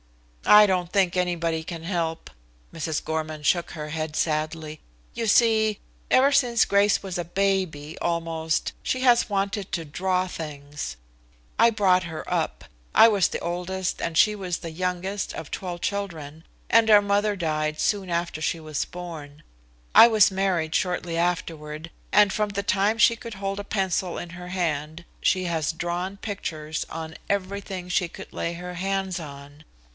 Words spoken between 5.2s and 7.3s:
see, ever since Grace was a